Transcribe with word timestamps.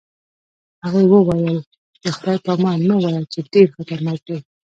هغې 0.83 1.03
وویل: 1.09 1.57
د 2.03 2.05
خدای 2.15 2.37
په 2.45 2.49
امان 2.55 2.79
مه 2.89 2.95
وایه، 3.03 3.21
چې 3.31 3.39
ډېر 3.53 3.67
خطرناک 3.75 4.19
دی. 4.27 4.37